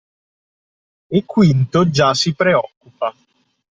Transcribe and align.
E 1.11 1.21
Quinto 1.25 1.87
già 1.91 2.15
si 2.15 2.33
preoccupa… 2.33 3.13